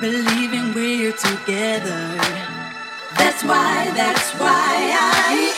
Believing 0.00 0.72
we're 0.74 1.10
together. 1.10 2.16
That's 3.16 3.42
why, 3.42 3.90
that's 3.96 4.30
why 4.34 4.94
I, 4.94 5.57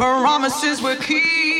promises 0.00 0.80
we 0.80 0.96
keep. 0.96 1.59